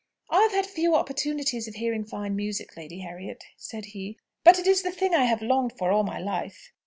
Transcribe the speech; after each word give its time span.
"I 0.31 0.41
have 0.41 0.51
had 0.51 0.65
few 0.65 0.95
opportunities 0.95 1.67
of 1.67 1.75
hearing 1.75 2.05
fine 2.05 2.35
music, 2.35 2.75
Lady 2.75 3.01
Harriet," 3.01 3.43
said 3.55 3.85
he; 3.93 4.17
"but 4.43 4.57
it 4.57 4.65
is 4.65 4.81
the 4.81 4.89
thing 4.91 5.13
I 5.13 5.25
have 5.25 5.43
longed 5.43 5.73
for 5.77 5.91
all 5.91 6.03
my 6.03 6.17
life." 6.17 6.71